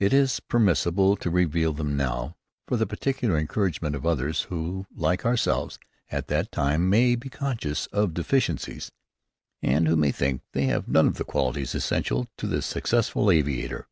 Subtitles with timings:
[0.00, 2.34] It is permissible to reveal them now,
[2.66, 5.78] for the particular encouragement of others who, like ourselves
[6.10, 8.90] at that time, may be conscious of deficiencies,
[9.62, 13.30] and who may think that they have none of the qualities essential to the successful
[13.30, 13.86] aviator.